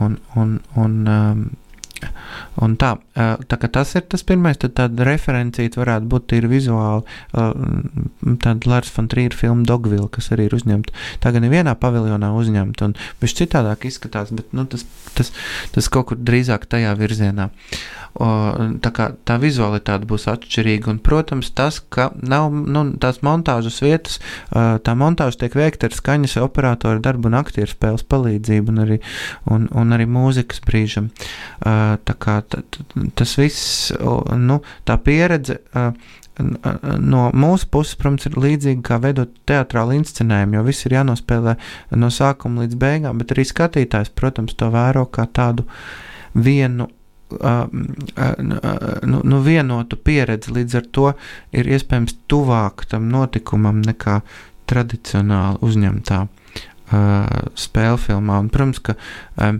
[0.00, 1.46] un, un, un um,
[2.64, 7.04] Un tā, tā kā tas ir tas pirmais, tad tāda referencija varētu būt tīri vizuāli.
[7.32, 10.94] Tāda Lārs Fontrīra filma Dogville, kas arī ir uzņemta.
[11.22, 14.86] Tā gan ir vienā paviljonā uzņemta, un viņš citādāk izskatās, bet nu, tas,
[15.18, 15.32] tas,
[15.74, 17.50] tas kaut kur drīzāk tajā virzienā.
[18.16, 18.26] O,
[18.80, 24.16] tā kā tā vizualitāte būs atšķirīga, un, protams, tas, ka nav nu, tās montāžas vietas,
[24.52, 28.98] tā montāža tiek veikta ar skaņas operatora darbu un aktieru spēles palīdzību, un arī,
[29.52, 31.10] un, un arī mūzikas brīžam.
[31.60, 33.92] Tā kā tas viss,
[34.36, 35.60] nu, tā pieredze
[36.36, 41.56] no mūsu puses, protams, ir līdzīga kā veidot teātrālu inscenējumu, jo viss ir jānospēlē
[41.96, 45.66] no sākuma līdz beigām, bet arī skatītājs, protams, to vēro kā tādu
[46.34, 46.90] vienu.
[47.26, 48.36] Uh, uh,
[49.02, 51.08] nu, nu, vienotu pieredzi, līdz ar to
[51.58, 54.20] ir iespējams tuvāk tam notikumam nekā
[54.70, 58.38] tradicionāli uzņemtā uh, spēļu filmā.
[58.44, 58.94] Un, protams, ka
[59.42, 59.58] um,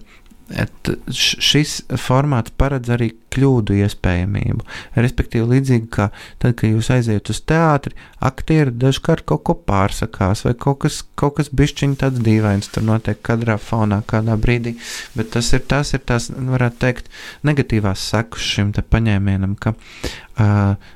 [1.11, 4.63] šis formāts paredz arī kļūdu iespējamību.
[4.97, 6.09] Respektīvi, līdzīgi kā
[6.43, 11.37] tad, kad jūs aiziet uz teātri, aktieri dažkārt kaut ko pārsakās, vai kaut kas, kaut
[11.41, 14.77] kas bišķiņš tāds dīvains tur notiek kadrā fonā kādā brīdī,
[15.19, 17.11] bet tas ir tas, ir tās, varētu teikt,
[17.47, 20.95] negatīvās sekas šim te paņēmienam, ka uh,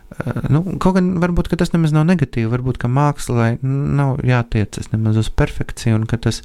[0.52, 2.50] nu, kaut gan varbūt tas nemaz nav negatīvi.
[2.52, 6.42] Varbūt mākslā nav jātiecas nemaz uz perfekciju, un ka tas,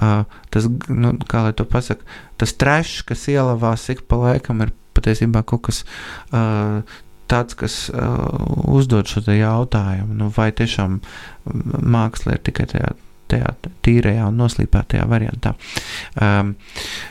[0.00, 2.06] uh, tas nu, kā lai to pasakā,
[2.40, 5.84] tas trešs, kas ielavās ik pa laikam, ir patiesībā kaut kas.
[6.32, 6.82] Uh,
[7.32, 8.26] tāds, kas uh,
[8.68, 10.98] uzdod šo jautājumu, nu, vai tiešām
[11.48, 12.90] māksla ir tikai tajā
[13.32, 13.52] tajā
[13.84, 15.54] tīrajā un noslīpētajā variantā.
[16.20, 16.54] Um,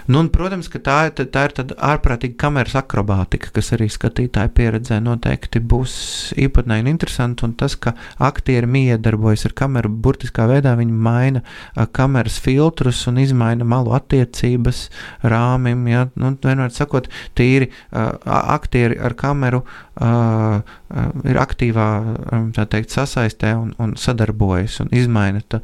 [0.07, 4.53] nu, un, protams, ka tā, tā, tā ir tāda ārprātīga kameras akrobātika, kas arī skatītāju
[4.57, 5.93] pieredzē noteikti būs
[6.41, 7.47] īpatnēji un interesanti.
[7.47, 13.21] Un tas, ka aktieri miedarbojas ar kameru, burtiskā veidā viņi maina uh, kameras filtrus un
[13.21, 14.85] izmaina malu attiecības
[15.23, 15.85] rāmim.
[15.91, 16.07] Ja?
[16.19, 21.87] Nu, vienmēr sakot, tīri uh, aktieri ar kameru uh, uh, ir aktīvā
[22.31, 25.61] um, teikt, sasaistē un, un sadarbojas un izmaina, tā,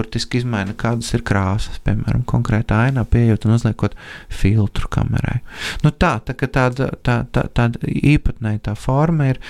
[0.00, 3.96] burtiski izmaina, kādas ir krāsas, piemēram, konkrētā ainā, pieejot un uzliekot
[4.40, 5.40] filtru kamerai.
[5.84, 9.40] Nu, tā, tā, tāda, tā, tā, tāda īpatnēja tā forma ir,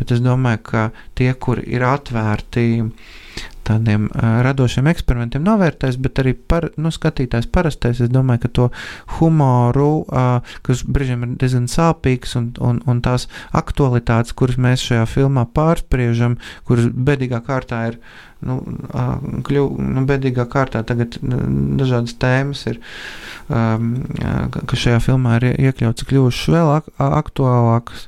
[0.00, 0.84] bet es domāju, ka
[1.18, 2.68] tie, kur ir atvērti,
[3.68, 8.02] tādiem radošiem eksperimentiem novērtēs, bet arī par, nu, skatītājs parastais.
[8.04, 8.68] Es domāju, ka to
[9.18, 9.90] humoru,
[10.66, 16.38] kas brīžiem ir diezgan sāpīgs, un, un, un tās aktualitātes, kuras mēs šajā filmā pārspriežam,
[16.68, 18.00] kuras bedīgā kārtā ir.
[18.38, 18.60] Nu,
[19.42, 22.78] kļu, nu, bedīgā kārtā tagad dažādas tēmas ir,
[23.50, 23.96] um,
[24.54, 28.06] kas šajā filmā ir iekļauts, kļuvušas vēl ak aktuālākas.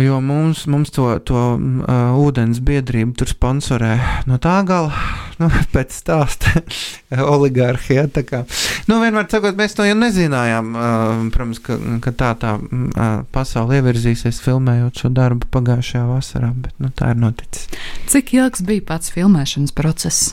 [0.00, 4.92] Jo mums, mums to, to uh, ūdens biedrību tur sponsorē no tā gala,
[5.40, 6.62] nu, pēc stāsta
[7.34, 8.06] oligārhija.
[8.14, 8.42] Tā kā,
[8.88, 13.82] nu, vienmēr sakot, mēs to jau nezinājām, uh, protams, ka, ka tā tā uh, pasaule
[13.82, 17.68] ievirzīsies filmējot šo darbu pagājušajā vasarā, bet nu, tā ir noticis.
[18.08, 20.32] Cik ilgs bija pats filmēšanas process?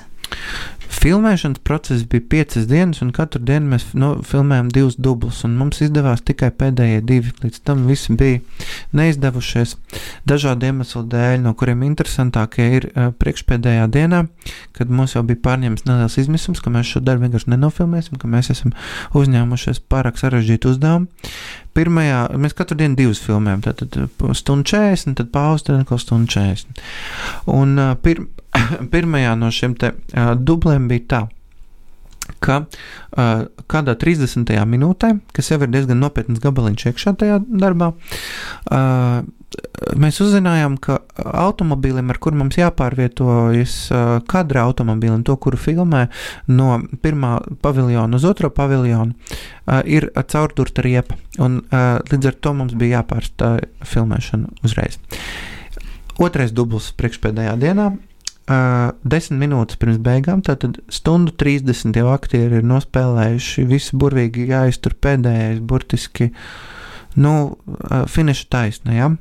[0.89, 5.43] Filmēšanas process bija piecas dienas, un katru dienu mēs nu, filmējām divus dublus.
[5.45, 7.33] Mums izdevās tikai pēdējie divi.
[7.43, 8.39] Līdz tam visi bija
[8.97, 9.75] neizdevušies
[10.29, 14.23] dažādu iemeslu dēļ, no kuriem interesantākie ir uh, priekšpēdējā dienā,
[14.75, 18.49] kad mums jau bija pārņemts neliels izmisums, ka mēs šo darbu vienkārši nenofilmēsim, ka mēs
[18.55, 18.73] esam
[19.17, 21.07] uzņēmušies pārāk sarežģītu uzdevumu.
[21.77, 26.33] Pirmajā mēs katru dienu divus filmējam, tad, tad stundu 40, tad pauze, tad atkal stundu
[26.33, 26.81] 40.
[27.53, 28.23] Un uh, pir,
[28.93, 30.33] pirmajā no šiem te uh,
[30.79, 31.21] dublēm bija tā,
[32.39, 34.45] ka uh, kādā 30.
[34.69, 37.93] minūtē, kas jau ir diezgan nopietns gabaliņš iekšā tajā darbā,
[38.71, 39.25] uh,
[39.97, 43.89] mēs uzzinājām, ka automobīlim, ar kuru mums jāpārvietojas,
[44.29, 46.05] kadra automobīlim, to, kuru filmē
[46.47, 49.17] no pirmā paviljona uz otro paviljonu,
[49.89, 51.17] ir caurdurta riepa.
[51.41, 55.01] Un, līdz ar to mums bija jāpārstāj filmēšana uzreiz.
[56.21, 57.89] Otrais dubls priekšpēdējā dienā
[58.49, 64.95] Uh, desmit minūtes pirms beigām, tātad stundu 30 jau aktieri ir nospēlējuši, visi burvīgi jāiztur
[64.97, 66.31] pēdējais, burtiski,
[67.21, 69.11] nu, uh, finiša taisnē, ja?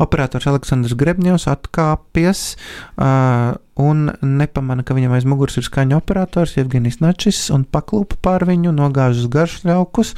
[0.00, 7.00] Operators Aleksandrs Grebņevs atkāpjas uh, un nepamanā, ka viņam aiz muguras ir skaņa operators Jevgenijs
[7.02, 10.14] Načis un paklūpa pār viņu, nogāž uz garšļaukus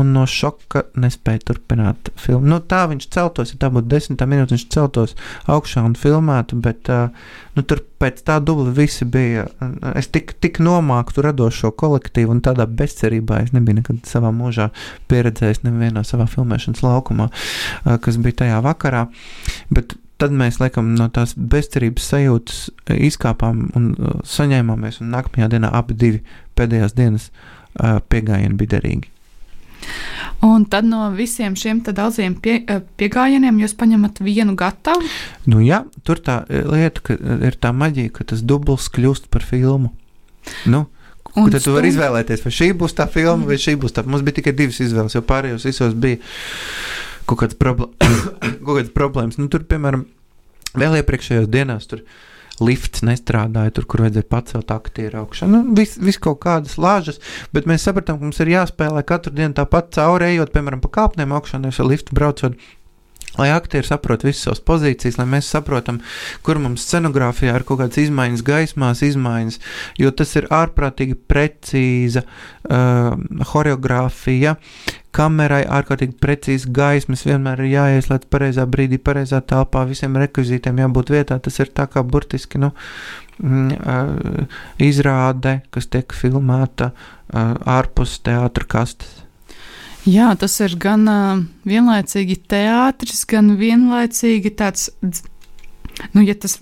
[0.00, 2.48] un no šoka nespēja turpināt filmu.
[2.48, 5.16] Nu, tā viņš celtos, ja tā būtu desmitā minūte, viņš celtos
[5.50, 9.46] augšā un filmētu, bet nu, tur pēc tā dubla visi bija.
[9.94, 14.70] Es tik, tik nomāktu radošo kolektīvu, un tādā bezcerībā es nebiju nekad savā mūžā
[15.12, 17.28] pieredzējis nevienā savā filmēšanas laukumā,
[18.02, 19.06] kas bija tajā vakarā.
[19.70, 25.50] Bet tad mēs laikam no tās bezcerības sajūtas eh, izkāpām un uh, saņēmāmies, un nākamajā
[25.56, 26.22] dienā abi divi
[26.58, 29.10] pēdējās dienas uh, piegājieni bija derīgi.
[30.46, 32.60] Un tad no visiem šiem daudziem pie,
[32.98, 35.02] piegājieniem jūs paņemat vienu gatavu?
[35.50, 39.90] Nu, jā, tur tā lieta, ka ir tā maģija, ka tas dubls kļūst par filmu.
[40.70, 40.86] Nu,
[41.34, 43.48] Un tad tu vari izvēlēties, vai šī būs tā filma, mm.
[43.48, 44.04] vai šī būs tā.
[44.04, 46.18] Mums bija tikai divas izvēles, jo pārējos visos bija
[47.28, 47.58] kaut kādas,
[48.66, 49.38] kādas problēmas.
[49.40, 50.04] Nu, tur, piemēram,
[50.78, 52.04] vēl iepriekšējos dienās tur
[52.62, 55.48] lifts nestrādāja, tur, kur vajadzēja pacelt aktieru augšā.
[55.50, 57.18] Nu, Viss vis kaut kādas lāžas,
[57.54, 61.34] bet mēs sapratām, ka mums ir jāspēlē katru dienu tāpat cauri, ejot, piemēram, pa kāpnēm
[61.34, 62.58] augšā, nevis ar liftu braucot.
[63.38, 66.02] Lai aktieri saprotu visas savas pozīcijas, lai mēs saprotam,
[66.44, 69.56] kur mums scenogrāfijā ir kaut kādas izmaiņas, gaismās, izmaiņas,
[70.00, 73.14] jo tas ir ārprātīgi precīza uh,
[73.48, 74.56] choreogrāfija,
[75.16, 81.40] kamerai ārkārtīgi precīzi gaismas, vienmēr ir jāieslēdz pareizā brīdī, pareizā telpā, visiem rekvizītiem jābūt vietā.
[81.40, 82.72] Tas ir tā kā burtiski, nu,
[83.40, 84.46] mm,
[84.84, 86.92] izrāde, kas tiek filmēta
[87.32, 89.22] ārpus teātra kastes.
[90.08, 94.90] Jā, tas ir gan uh, vienlaicīgi teātris, gan vienlaicīgi tāds.
[96.16, 96.56] Nu, ja tas,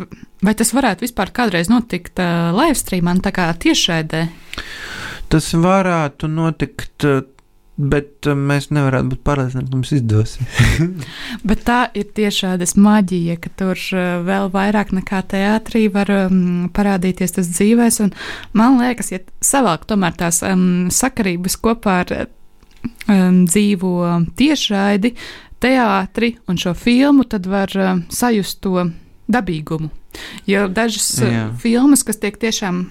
[0.45, 4.27] vai tas varētu vispār kādreiz notikt uh, live streamā, tā kā tiešraidē?
[5.33, 7.07] Tas varētu notikt,
[7.81, 10.67] bet mēs nevarētu būt pārliecināti, ka mums izdosies.
[11.49, 13.81] bet tā ir tiešādas maģija, ka tur
[14.27, 18.03] vēl vairāk nekā teātrī var um, parādīties tas dzīvēs.
[18.59, 22.15] Man liekas, ja savāk tomēr tās um, sakarības kopā ar
[22.85, 23.95] um, dzīvo
[24.39, 25.15] tiešraidi,
[25.61, 28.89] teātri un šo filmu, tad var um, sajust to
[29.31, 29.91] dabīgumu.
[30.49, 31.45] Jo dažas uh, Jā.
[31.61, 32.83] filmas, kas tiek tiešām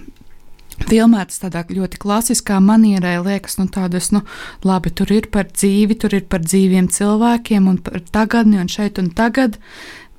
[0.88, 4.22] filmētas tādā ļoti klasiskā manierē, liekas, nu, tādas, nu,
[4.64, 9.00] labi, tur ir par dzīvi, tur ir par dzīviem cilvēkiem un par tagadni un šeit
[9.02, 9.58] un tagad,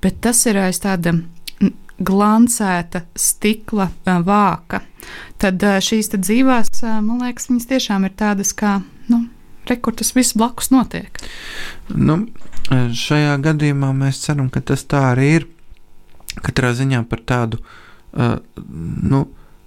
[0.03, 1.15] bet tas ir aiz tāda
[2.01, 4.83] glancēta stikla uh, vāka.
[5.41, 9.23] Tad šīs dzīvās, man liekas, viņas tiešām ir tādas kā, nu,
[9.71, 11.21] re, kur tas viss blakus notiek.
[11.89, 12.25] Nu,
[12.69, 15.49] šajā gadījumā mēs ceram, ka tas tā arī ir.
[16.41, 19.25] Katrā ziņā par tādu uh, nu,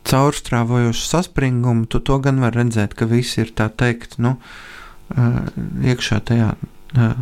[0.08, 5.38] caurstrāvojošu saspringumu, tu to gan var redzēt, ka visi ir tā teikt, nu, uh,
[5.84, 7.14] iekšā tajā uh,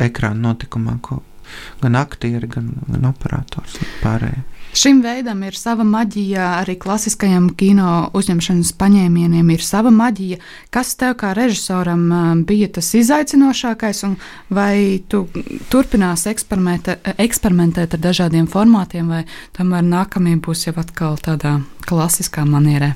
[0.00, 1.22] ekrāna notikumā, ko
[1.80, 4.44] gan aktieri, gan, gan operators pārējie.
[4.70, 10.38] Šim veidam ir sava maģija, arī klasiskajam kino uzņemšanas paņēmieniem ir sava maģija.
[10.70, 12.04] Kas tev kā režisoram
[12.46, 14.14] bija tas izaicinošākais, un
[14.54, 15.24] vai tu
[15.72, 19.24] turpināsi eksperimentēt ar dažādiem formātiem, vai
[19.58, 21.58] tomēr nākamie būs jau atkal tādā
[21.88, 22.94] klasiskā manierē?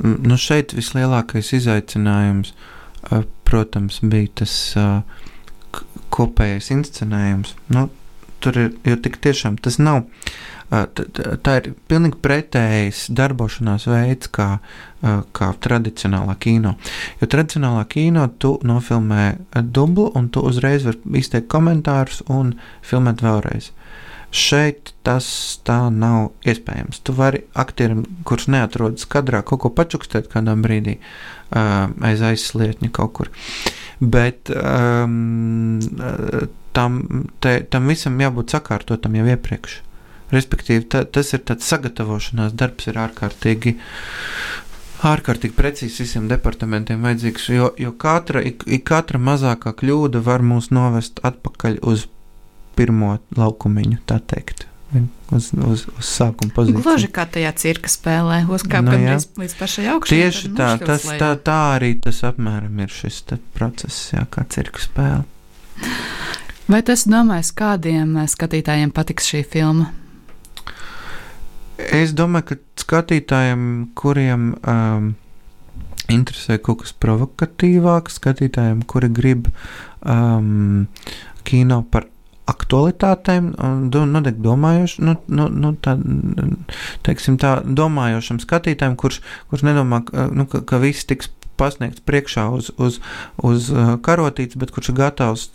[0.00, 2.56] Nu šeit vislielākais izaicinājums,
[3.44, 4.54] protams, bija tas
[6.10, 7.52] kopējais inscenējums.
[7.68, 7.90] Nu,
[8.42, 10.06] tur ir, jo tik tiešām tas nav.
[10.70, 14.60] Tā ir pilnīgi pretējs darbošanās veids kā,
[15.34, 16.76] kā tradicionālā kino.
[17.18, 19.24] Jo tradicionālā kino tu nofilmē
[19.66, 22.54] dublu, un tu uzreiz vari izteikt komentārus un
[22.86, 23.72] filmēt vēlreiz.
[24.30, 25.26] Šeit tas
[25.66, 27.02] tā nav iespējams.
[27.02, 31.00] Tu vari aktierim, kurš neatrodas kadrā, kaut ko pačukstēt kādā brīdī
[31.50, 33.32] aiz aizslietņa kaut kur.
[34.00, 35.80] Bet um,
[36.76, 37.00] tam,
[37.42, 39.80] te, tam visam jābūt sakārtotam jau iepriekš.
[40.30, 43.74] Respektīvi, ta, tas ir tāds sagatavošanās darbs, ir ārkārtīgi,
[45.10, 50.70] ārkārtīgi precīzi visiem departamentiem vajadzīgs, jo, jo katra, ik, ik katra mazākā kļūda var mūs
[50.74, 52.06] novest atpakaļ uz
[52.78, 54.68] pirmo laukumiņu, tā teikt.
[55.30, 56.82] Uz, uz, uz sākuma pozīcijas.
[56.82, 60.16] Gluži kā tajā cirka spēlē, uzkāpt nu, līdz, līdz pašai augšai.
[60.18, 63.22] Tieši tā, tas, tā, tā arī tas apmēram ir šis
[63.54, 65.22] process, jā, kā cirka spēle.
[66.70, 69.88] Vai tas domājis, kādiem eh, skatītājiem patiks šī filma?
[71.80, 73.64] Es domāju, ka skatītājiem,
[73.98, 75.08] kuriem um,
[76.12, 79.48] interesē kaut kas provokatīvāks, skatītājiem, kuri grib
[80.04, 80.86] um,
[81.48, 82.06] kino par
[82.50, 83.50] aktualitātēm,
[83.90, 85.96] noteikti domājošam, nu, nu, nu, tā,
[87.06, 90.04] teiksim, tā domājošam skatītājam, kurš, kurš nedomā,
[90.34, 92.98] nu, ka, ka viss tiks pasniegts priekšā uz, uz,
[93.44, 95.48] uz uh, karotītes, bet kurš ir gatavs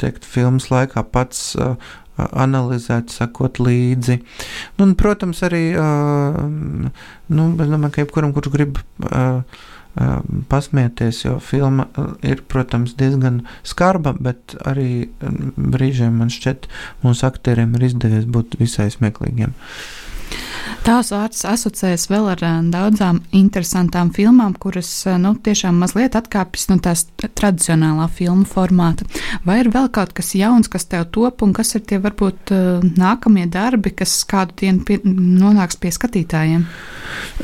[0.00, 1.76] teikt, filmas laikā pats uh,
[2.18, 4.18] analizēt, sakot līdzi.
[4.78, 9.40] Nu, un, protams, arī uh, nu, domāju, ka jebkuram, kurš grib uh,
[10.48, 11.86] pasmieties, jo filma
[12.24, 16.68] ir, protams, diezgan skarba, bet arī brīžiem man šķiet,
[17.04, 19.52] mūsu aktieriem ir izdevies būt visai smieklīgiem.
[19.52, 20.11] Uh,
[20.82, 26.66] Tās vārds asociējas vēl ar eh, daudzām interesantām filmām, kuras eh, nu, tiešām mazliet atkāpjas
[26.72, 29.06] no tās tradicionālā filmu formāta.
[29.46, 32.90] Vai ir vēl kaut kas jauns, kas tev top, un kas ir tie varbūt eh,
[32.98, 36.66] nākamie darbi, kas kādu dienu pie, nonāks pie skatītājiem?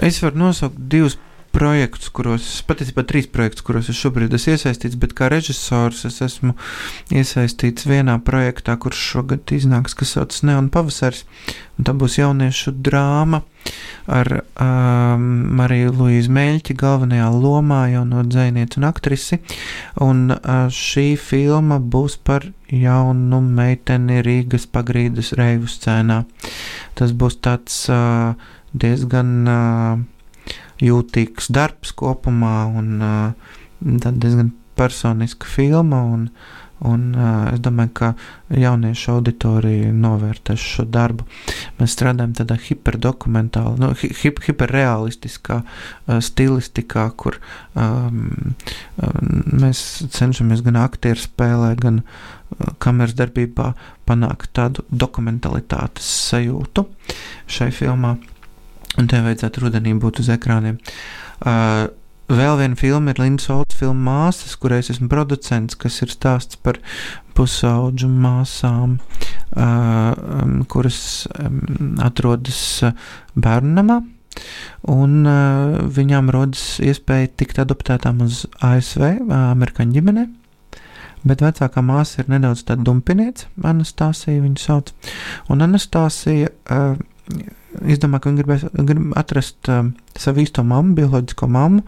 [0.03, 1.19] Es varu nosaukt divus
[1.59, 6.55] projektus, kuros, patiesībā trīs projektus, kuros es šobrīd esmu iesaistīts, bet kā režisors es esmu
[7.11, 11.25] iesaistīts vienā projektā, kurš šogad iznāks, kas saucas Neon Pavasaris.
[11.79, 13.43] Tā būs jauniešu drāma
[14.11, 15.25] ar um,
[15.59, 19.39] Mariju Luīzu Meļķi galvenajā lomā, jauno dzēnieci un aktrisi.
[20.03, 26.23] Un uh, šī filma būs par jaunu meiteni Rīgas pagrīdes reivu scēnā.
[26.99, 28.35] Tas būs tāds uh,
[28.75, 30.07] diezgan uh,
[30.85, 36.05] jūtīgs darbs kopumā un uh, diezgan personiska filma.
[36.15, 36.31] Un,
[36.79, 38.09] Un, uh, es domāju, ka
[38.55, 41.27] jauniešu auditorija novērtēs šo darbu.
[41.81, 47.41] Mēs strādājam tādā hiperdokumentālā, nu, hi, hiperrealistiskā uh, stilistikā, kur
[47.75, 48.55] um,
[49.59, 49.83] mēs
[50.15, 53.73] cenšamies gan aktieru spēlē, gan uh, kameras darbībā
[54.07, 56.87] panākt tādu dokumentalitātes sajūtu
[57.51, 58.21] šai filmā.
[58.97, 60.81] Un te vajadzētu rudenī būt uz ekrāniem.
[61.45, 61.91] Uh,
[62.29, 66.77] Vēl viena filma ir Lindas Volts filma Māsas, kurais esmu producents, kas ir stāsts par
[67.39, 68.99] pusauģu māsām,
[69.57, 71.63] uh, um, kuras um,
[72.05, 72.93] atrodas uh,
[73.33, 74.03] bērnamā.
[74.93, 80.29] Un uh, viņām rodas iespēja tikt adoptētām uz ASV, uh, amerikāņu ģimenē.
[81.25, 84.93] Bet vecākā māsa ir nedaudz tāda dumpiniece, Anastasija viņu sauc.
[85.49, 87.01] Un Anastasija uh,
[87.95, 91.85] izdomā, ka viņi gribēs grib atrast uh, savu īsto mammu, bioloģisko mammu,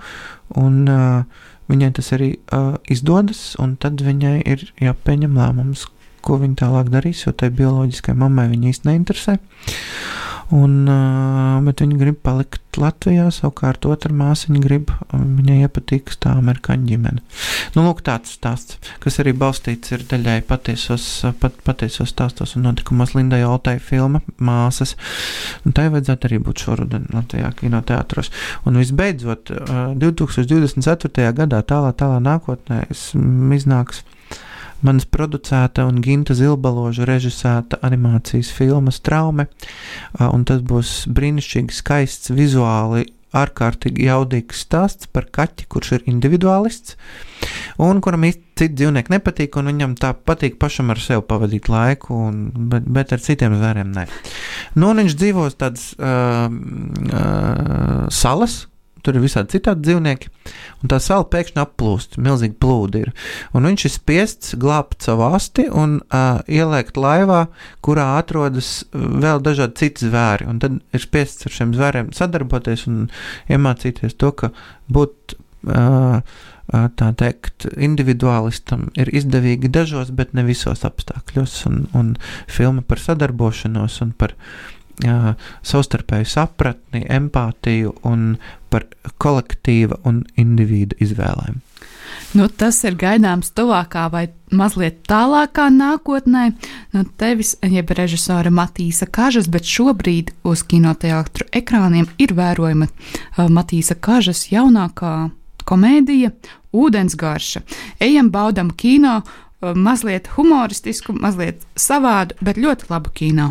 [0.60, 5.86] un uh, viņai tas arī uh, izdodas, un tad viņai ir jāpieņem lēmums,
[6.26, 9.38] ko viņa tālāk darīs, jo tai bioloģiskai mammai viņa īsti neinteresē.
[10.50, 10.72] Un,
[11.62, 17.22] bet viņi grib palikt Latvijā, savukārt otra māsiņa grib, viņai iepatīk tā amerikāņu ģimene.
[17.76, 21.06] Nu, lūk, tāds stāsts, kas arī balstīts ir daļai patiesos,
[21.42, 24.96] pat, patiesos stāstos un notikumos Lindai Altai filma Māsas.
[25.62, 28.32] Un tai vajadzētu arī būt šoruden Latvijā kinoteātros.
[28.66, 31.30] Un visbeidzot, uh, 2024.
[31.42, 34.02] gadā tālā, tālā nākotnē iznāks
[34.86, 39.48] manas producēta un Ginta Zilbaloža režisēta animācijas filmas Traume,
[40.20, 43.06] un tas būs brīnišķīgi skaists vizuāli
[43.36, 46.96] ārkārtīgi jaudīgs stāsts par kaķi, kurš ir individuālists,
[47.82, 48.26] un kuram
[48.60, 52.40] citi dzīvnieki nepatīk, un viņam tā patīk pašam ar sevi pavadīt laiku, un,
[52.72, 54.06] bet, bet ar citiem zvēriem nē.
[54.76, 58.64] Nu, viņš dzīvos tādas uh, uh, salas,
[59.04, 60.30] tur ir visādi citādi dzīvnieki,
[60.82, 63.12] un tā sala pēkšņi applūst, milzīgi plūdi ir.
[63.56, 67.46] Un viņš ir spiests glābt savu asti un uh, ieliekt laivā,
[67.84, 70.48] kurā atrodas vēl dažādi citi zvēri.
[70.50, 73.04] Un tad ir spiests ar šiem zvēriem sadarboties un
[73.50, 74.54] iemācīties to, ka
[74.90, 75.38] būt.
[75.60, 76.22] Uh,
[76.70, 81.56] tā teikt, individuālistam ir izdevīgi dažos, bet ne visos apstākļos.
[81.66, 82.12] Un, un
[82.46, 88.36] filma par sadarbošanos un par uh, savstarpēju sapratni, empātiju un
[88.70, 88.86] par
[89.22, 91.60] kolektīva un individu izvēlēm.
[92.34, 94.24] Nu, tas ir gaidāms tuvākā vai
[94.54, 96.44] mazliet tālākā nākotnē.
[96.94, 102.86] No tevis, jeb režisora Matīsa Kažas, bet šobrīd uz kinoteātru ekrāniem ir vērojama
[103.50, 105.14] Matīsa Kažas jaunākā
[105.66, 106.32] komēdija
[106.70, 107.64] Ūdensgarša.
[108.02, 109.20] Ejam, baudam kino,
[109.60, 113.50] mazliet humoristisku, mazliet savādu, bet ļoti labu kino.